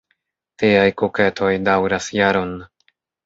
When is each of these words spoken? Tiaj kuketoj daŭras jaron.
Tiaj 0.63 0.85
kuketoj 1.01 1.51
daŭras 1.69 2.09
jaron. 2.21 2.57